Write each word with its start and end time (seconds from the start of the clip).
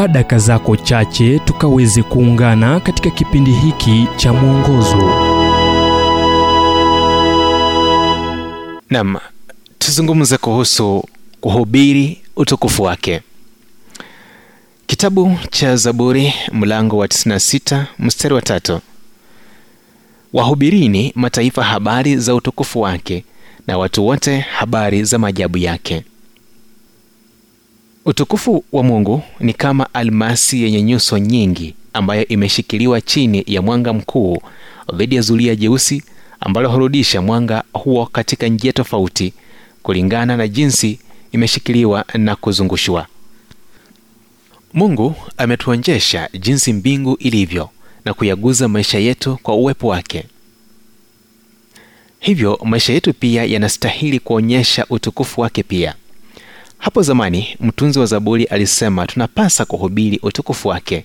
chukua 0.00 0.08
daka 0.08 0.38
zako 0.38 0.76
chache 0.76 1.38
tukaweze 1.38 2.02
kuungana 2.02 2.80
katika 2.80 3.10
kipindi 3.10 3.50
hiki 3.52 4.08
cha 4.16 4.32
mwongozo. 4.32 4.96
Nam 8.90 9.16
tuzungumze 9.78 10.36
kuhusu 10.36 11.04
kuhubiri 11.40 12.22
utukufu 12.36 12.82
wake. 12.82 13.20
Kitabu 14.86 15.38
cha 15.50 15.76
zaburi 15.76 16.34
mlango 16.52 16.96
wa 16.98 17.06
96 17.06 17.84
mstari 17.98 18.34
wa 18.34 18.42
tatu. 18.42 18.80
Wahubirini 20.32 21.12
mataifa 21.14 21.64
habari 21.64 22.16
za 22.16 22.34
utukufu 22.34 22.80
wake 22.80 23.24
na 23.66 23.78
watu 23.78 24.06
wote 24.06 24.38
habari 24.38 25.04
za 25.04 25.18
maajabu 25.18 25.58
yake 25.58 26.04
utukufu 28.10 28.64
wa 28.72 28.82
mungu 28.82 29.22
ni 29.40 29.52
kama 29.54 29.94
almasi 29.94 30.62
yenye 30.62 30.82
nyuso 30.82 31.18
nyingi 31.18 31.74
ambayo 31.92 32.28
imeshikiliwa 32.28 33.00
chini 33.00 33.44
ya 33.46 33.62
mwanga 33.62 33.92
mkuu 33.92 34.42
dhidi 34.94 35.16
ya 35.16 35.22
zulia 35.22 35.56
jeusi 35.56 36.02
ambalo 36.40 36.70
hurudisha 36.70 37.22
mwanga 37.22 37.64
huo 37.72 38.06
katika 38.06 38.46
njia 38.48 38.72
tofauti 38.72 39.32
kulingana 39.82 40.36
na 40.36 40.48
jinsi 40.48 40.98
imeshikiliwa 41.32 42.04
na 42.14 42.36
kuzungushwa 42.36 43.06
mungu 44.72 45.14
ametuonjesha 45.36 46.28
jinsi 46.40 46.72
mbingu 46.72 47.16
ilivyo 47.20 47.70
na 48.04 48.14
kuyaguza 48.14 48.68
maisha 48.68 48.98
yetu 48.98 49.38
kwa 49.42 49.54
uwepo 49.54 49.86
wake. 49.88 50.24
Hivyo 52.20 52.58
maisha 52.64 52.92
yetu 52.92 53.12
pia 53.14 53.44
yanastahili 53.44 54.18
kuonyesha 54.18 54.86
utukufu 54.90 55.40
wake 55.40 55.62
pia 55.62 55.94
hapo 56.80 57.02
zamani 57.02 57.56
mtunzi 57.60 57.98
wa 57.98 58.06
zaburi 58.06 58.44
alisema 58.44 59.06
tunapasa 59.06 59.64
kuhubiri 59.64 60.20
utukufu 60.22 60.68
wake 60.68 61.04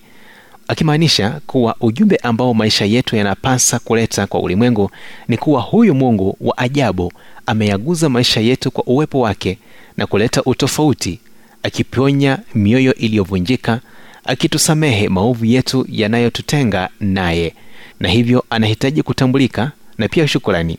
akimaanisha 0.68 1.40
kuwa 1.46 1.76
ujumbe 1.80 2.16
ambao 2.16 2.54
maisha 2.54 2.84
yetu 2.84 3.16
yanapasa 3.16 3.78
kuleta 3.78 4.26
kwa 4.26 4.40
ulimwengu 4.40 4.90
ni 5.28 5.36
kuwa 5.36 5.60
huyu 5.60 5.94
mungu 5.94 6.36
wa 6.40 6.58
ajabu 6.58 7.12
ameyaguza 7.46 8.08
maisha 8.08 8.40
yetu 8.40 8.70
kwa 8.70 8.84
uwepo 8.86 9.20
wake 9.20 9.58
na 9.96 10.06
kuleta 10.06 10.42
utofauti 10.44 11.20
akiponya 11.62 12.38
mioyo 12.54 12.94
iliyovunjika 12.94 13.80
akitusamehe 14.24 15.08
maovu 15.08 15.44
yetu 15.44 15.86
yanayotutenga 15.88 16.88
naye. 17.00 17.54
Na 18.00 18.08
hivyo 18.08 18.44
anahitaji 18.50 19.02
kutambulika 19.02 19.72
na 19.98 20.08
pia 20.08 20.28
shukurani 20.28 20.78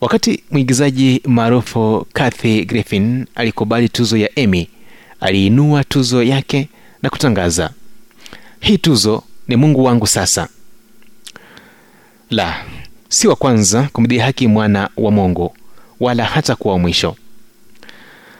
wakati 0.00 0.42
mwigizaji 0.50 1.22
maarufu 1.26 2.06
Kathy 2.12 2.64
Griffin 2.64 3.26
alikubali 3.34 3.88
tuzo 3.88 4.16
ya 4.16 4.38
Emmy, 4.38 4.68
aliinua 5.20 5.84
tuzo 5.84 6.22
yake 6.22 6.68
na 7.02 7.10
kutangaza, 7.10 7.70
hii 8.60 8.78
tuzo 8.78 9.22
ni 9.48 9.56
Mungu 9.56 9.84
wangu 9.84 10.06
sasa. 10.06 10.48
La, 12.30 12.64
si 13.08 13.28
wa 13.28 13.36
kwanza 13.36 13.88
kumdhihaki 13.92 14.46
mwana 14.46 14.90
wa 14.96 15.10
Mungu, 15.10 15.56
wala 16.00 16.24
hata 16.24 16.56
kuwa 16.56 16.78
mwisho. 16.78 17.16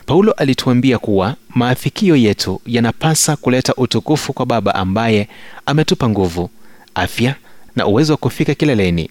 Paulo 0.06 0.32
alituambia 0.32 0.98
kuwa 0.98 1.34
maafikio 1.48 2.16
yetu 2.16 2.60
yanapasa 2.66 3.36
kuleta 3.36 3.74
utukufu 3.74 4.32
kwa 4.32 4.46
Baba 4.46 4.74
ambaye 4.74 5.28
ametupa 5.66 6.08
nguvu, 6.08 6.50
afya 6.94 7.34
na 7.76 7.86
uwezo 7.86 8.12
wa 8.12 8.16
kufika 8.16 8.54
kileleni. 8.54 9.10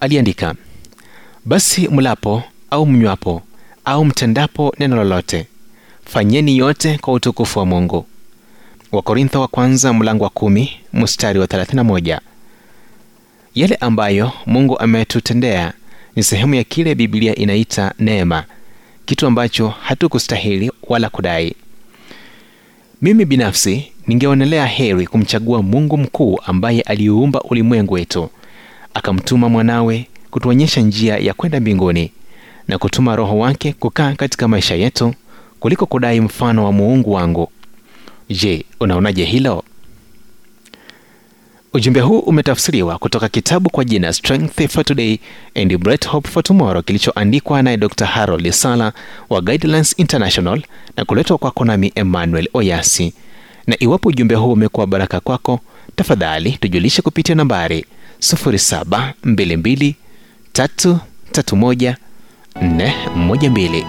Aliandika, 0.00 0.54
basi 1.50 1.88
mlapo 1.88 2.42
au 2.70 2.86
mnywapo 2.86 3.42
au 3.84 4.04
mtendapo 4.04 4.74
neno 4.78 4.96
lolote 4.96 5.46
fanyeni 6.04 6.56
yote 6.58 6.98
kwa 6.98 7.14
utukufu 7.14 7.58
wa 7.58 7.66
mungu. 7.66 8.06
Wakorintho 8.92 9.40
wa 9.40 9.48
kwanza 9.48 9.92
mlango 9.92 10.24
wa 10.24 10.30
kumi 10.30 10.72
mstari 10.92 11.38
wa 11.38 11.46
31 11.46 12.20
yale 13.54 13.74
ambayo 13.74 14.32
mungu 14.46 14.78
ametutendea 14.78 15.72
ni 16.16 16.22
sehemu 16.22 16.54
ya 16.54 16.64
kile 16.64 16.94
biblia 16.94 17.34
inaita 17.34 17.94
neema 17.98 18.44
kitu 19.06 19.26
ambacho 19.26 19.68
hatukustahili 19.68 20.72
wala 20.88 21.08
kudai. 21.10 21.54
Mimi 23.02 23.24
binafsi 23.24 23.92
ningeonelea 24.06 24.66
heri 24.66 25.06
kumchagua 25.06 25.62
mungu 25.62 25.96
mkuu 25.98 26.38
ambaye 26.46 26.80
aliuumba 26.80 27.40
ulimwengu 27.42 27.94
wetu 27.94 28.30
akamtuma 28.94 29.48
mwanawe 29.48 30.06
kutuonyesha 30.30 30.80
njia 30.80 31.16
ya 31.18 31.34
kwenda 31.34 31.60
mbinguni 31.60 32.12
na 32.68 32.78
kutuma 32.78 33.16
roho 33.16 33.38
wake 33.38 33.72
kukaa 33.72 34.12
katika 34.12 34.48
maisha 34.48 34.74
yetu 34.74 35.14
kuliko 35.60 35.86
kudai 35.86 36.20
mfano 36.20 36.64
wa 36.64 36.72
muungu 36.72 37.12
wangu. 37.12 37.50
Je 38.30 38.64
unaonaje 38.80 39.24
hilo? 39.24 39.64
Ujumbe 41.72 42.00
huu 42.00 42.18
umetafsiriwa 42.18 42.98
kutoka 42.98 43.28
kitabu 43.28 43.70
kwa 43.70 43.84
jina 43.84 44.12
strength 44.12 44.68
for 44.68 44.84
today 44.84 45.18
and 45.54 45.78
bright 45.78 46.06
hope 46.08 46.28
for 46.28 46.42
tomorrow 46.42 46.82
kilichoandikwa 46.82 47.62
naye 47.62 47.76
dr 47.76 48.06
harold 48.06 48.50
sala 48.50 48.92
wa 49.28 49.40
guidelines 49.40 49.94
international 49.98 50.62
na 50.96 51.04
kuletwa 51.04 51.38
kwako 51.38 51.64
nami 51.64 51.92
emmanuel 51.94 52.48
oyasi. 52.54 53.12
Na 53.66 53.76
iwapo 53.82 54.08
ujumbe 54.08 54.34
huu 54.34 54.52
umekuwa 54.52 54.86
baraka 54.86 55.20
kwako 55.20 55.60
tafadhali 55.96 56.52
tujulishe 56.52 57.02
kupitia 57.02 57.34
nambari 57.34 57.84
0722 58.20 59.94
tatu 60.60 60.98
tatu 61.32 61.56
moja 61.56 61.96
nne 62.62 62.94
moja 63.16 63.50
mbili 63.50 63.86